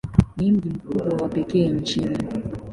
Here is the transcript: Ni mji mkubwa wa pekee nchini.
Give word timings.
Ni 0.37 0.51
mji 0.51 0.69
mkubwa 0.69 1.17
wa 1.17 1.29
pekee 1.29 1.69
nchini. 1.69 2.17